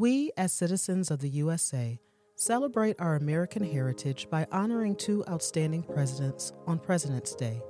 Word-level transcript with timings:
We, 0.00 0.30
as 0.38 0.50
citizens 0.50 1.10
of 1.10 1.18
the 1.18 1.28
USA, 1.28 2.00
celebrate 2.34 2.98
our 2.98 3.16
American 3.16 3.62
heritage 3.62 4.28
by 4.30 4.46
honoring 4.50 4.96
two 4.96 5.22
outstanding 5.28 5.82
presidents 5.82 6.54
on 6.66 6.78
President's 6.78 7.34
Day. 7.34 7.62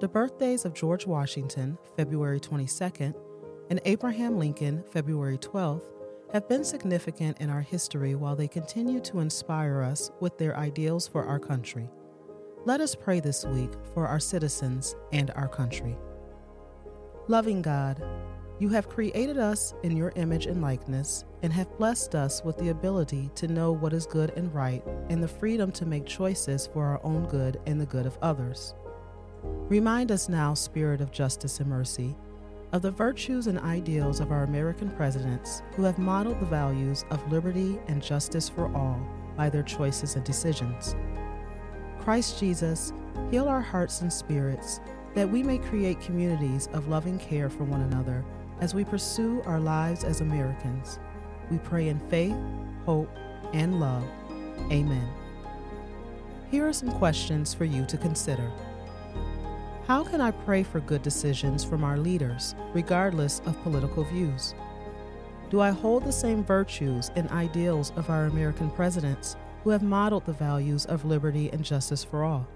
The 0.00 0.08
birthdays 0.08 0.64
of 0.64 0.74
George 0.74 1.06
Washington, 1.06 1.78
February 1.96 2.40
22nd, 2.40 3.14
and 3.70 3.80
Abraham 3.84 4.36
Lincoln, 4.36 4.82
February 4.90 5.38
12th, 5.38 5.84
have 6.32 6.48
been 6.48 6.64
significant 6.64 7.40
in 7.40 7.50
our 7.50 7.62
history 7.62 8.16
while 8.16 8.34
they 8.34 8.48
continue 8.48 8.98
to 9.02 9.20
inspire 9.20 9.80
us 9.80 10.10
with 10.18 10.36
their 10.36 10.56
ideals 10.56 11.06
for 11.06 11.24
our 11.24 11.38
country. 11.38 11.88
Let 12.64 12.80
us 12.80 12.96
pray 12.96 13.20
this 13.20 13.44
week 13.44 13.70
for 13.92 14.08
our 14.08 14.18
citizens 14.18 14.96
and 15.12 15.30
our 15.36 15.46
country. 15.46 15.96
Loving 17.28 17.62
God, 17.62 18.02
you 18.60 18.68
have 18.68 18.88
created 18.88 19.36
us 19.36 19.74
in 19.82 19.96
your 19.96 20.12
image 20.14 20.46
and 20.46 20.62
likeness 20.62 21.24
and 21.42 21.52
have 21.52 21.76
blessed 21.76 22.14
us 22.14 22.42
with 22.44 22.56
the 22.56 22.68
ability 22.68 23.28
to 23.34 23.48
know 23.48 23.72
what 23.72 23.92
is 23.92 24.06
good 24.06 24.30
and 24.36 24.54
right 24.54 24.82
and 25.10 25.20
the 25.20 25.28
freedom 25.28 25.72
to 25.72 25.84
make 25.84 26.06
choices 26.06 26.68
for 26.72 26.84
our 26.84 27.04
own 27.04 27.26
good 27.26 27.60
and 27.66 27.80
the 27.80 27.86
good 27.86 28.06
of 28.06 28.16
others. 28.22 28.74
Remind 29.42 30.12
us 30.12 30.28
now, 30.28 30.54
Spirit 30.54 31.00
of 31.00 31.10
justice 31.10 31.58
and 31.58 31.68
mercy, 31.68 32.14
of 32.72 32.82
the 32.82 32.92
virtues 32.92 33.48
and 33.48 33.58
ideals 33.58 34.20
of 34.20 34.30
our 34.30 34.44
American 34.44 34.88
presidents 34.90 35.62
who 35.74 35.82
have 35.82 35.98
modeled 35.98 36.38
the 36.38 36.46
values 36.46 37.04
of 37.10 37.32
liberty 37.32 37.80
and 37.88 38.00
justice 38.00 38.48
for 38.48 38.74
all 38.76 39.04
by 39.36 39.50
their 39.50 39.62
choices 39.64 40.14
and 40.14 40.24
decisions. 40.24 40.94
Christ 41.98 42.38
Jesus, 42.38 42.92
heal 43.32 43.48
our 43.48 43.60
hearts 43.60 44.00
and 44.00 44.12
spirits 44.12 44.80
that 45.14 45.28
we 45.28 45.42
may 45.42 45.58
create 45.58 46.00
communities 46.00 46.68
of 46.72 46.88
loving 46.88 47.18
care 47.18 47.48
for 47.48 47.64
one 47.64 47.80
another 47.82 48.24
as 48.64 48.74
we 48.74 48.82
pursue 48.82 49.42
our 49.44 49.60
lives 49.60 50.04
as 50.04 50.22
Americans. 50.22 50.98
We 51.50 51.58
pray 51.58 51.88
in 51.88 52.00
faith, 52.08 52.34
hope, 52.86 53.14
and 53.52 53.78
love. 53.78 54.02
Amen. 54.72 55.06
Here 56.50 56.66
are 56.66 56.72
some 56.72 56.90
questions 56.92 57.52
for 57.52 57.66
you 57.66 57.84
to 57.84 57.98
consider. 57.98 58.50
How 59.86 60.02
can 60.02 60.22
I 60.22 60.30
pray 60.30 60.62
for 60.62 60.80
good 60.80 61.02
decisions 61.02 61.62
from 61.62 61.84
our 61.84 61.98
leaders, 61.98 62.54
regardless 62.72 63.42
of 63.44 63.62
political 63.62 64.02
views? 64.04 64.54
Do 65.50 65.60
I 65.60 65.68
hold 65.68 66.06
the 66.06 66.10
same 66.10 66.42
virtues 66.42 67.10
and 67.16 67.28
ideals 67.32 67.92
of 67.96 68.08
our 68.08 68.24
American 68.24 68.70
presidents 68.70 69.36
who 69.62 69.70
have 69.70 69.82
modeled 69.82 70.24
the 70.24 70.32
values 70.32 70.86
of 70.86 71.04
liberty 71.04 71.50
and 71.52 71.62
justice 71.62 72.02
for 72.02 72.24
all? 72.24 72.48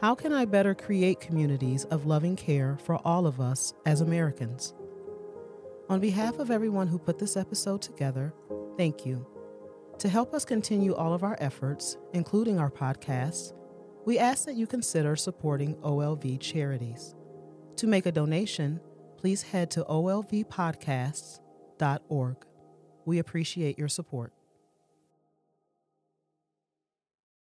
How 0.00 0.14
can 0.14 0.32
I 0.32 0.46
better 0.46 0.74
create 0.74 1.20
communities 1.20 1.84
of 1.84 2.06
loving 2.06 2.34
care 2.34 2.78
for 2.82 2.96
all 3.04 3.26
of 3.26 3.42
us 3.42 3.74
as 3.84 4.00
Americans? 4.00 4.72
On 5.88 6.00
behalf 6.00 6.38
of 6.38 6.50
everyone 6.50 6.88
who 6.88 6.98
put 6.98 7.18
this 7.18 7.36
episode 7.36 7.82
together, 7.82 8.32
thank 8.76 9.04
you. 9.04 9.26
To 9.98 10.08
help 10.08 10.32
us 10.34 10.44
continue 10.44 10.94
all 10.94 11.12
of 11.12 11.22
our 11.22 11.36
efforts, 11.38 11.96
including 12.12 12.58
our 12.58 12.70
podcasts, 12.70 13.52
we 14.04 14.18
ask 14.18 14.46
that 14.46 14.56
you 14.56 14.66
consider 14.66 15.14
supporting 15.16 15.76
OLV 15.76 16.40
charities. 16.40 17.14
To 17.76 17.86
make 17.86 18.06
a 18.06 18.12
donation, 18.12 18.80
please 19.16 19.42
head 19.42 19.70
to 19.72 19.84
olvpodcasts.org. 19.84 22.36
We 23.04 23.18
appreciate 23.18 23.78
your 23.78 23.88
support. 23.88 24.32